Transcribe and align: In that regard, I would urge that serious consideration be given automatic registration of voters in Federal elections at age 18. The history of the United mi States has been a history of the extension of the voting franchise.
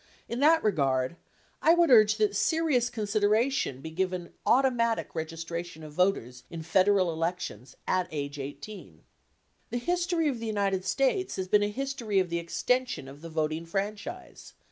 In 0.27 0.39
that 0.39 0.63
regard, 0.63 1.15
I 1.61 1.75
would 1.75 1.91
urge 1.91 2.17
that 2.17 2.35
serious 2.35 2.89
consideration 2.89 3.81
be 3.81 3.91
given 3.91 4.33
automatic 4.47 5.13
registration 5.13 5.83
of 5.83 5.93
voters 5.93 6.41
in 6.49 6.63
Federal 6.63 7.13
elections 7.13 7.77
at 7.87 8.07
age 8.11 8.39
18. 8.39 9.03
The 9.69 9.77
history 9.77 10.27
of 10.27 10.39
the 10.39 10.47
United 10.47 10.77
mi 10.77 10.83
States 10.85 11.35
has 11.35 11.47
been 11.47 11.61
a 11.61 11.67
history 11.69 12.17
of 12.17 12.31
the 12.31 12.39
extension 12.39 13.07
of 13.07 13.21
the 13.21 13.29
voting 13.29 13.67
franchise. 13.67 14.53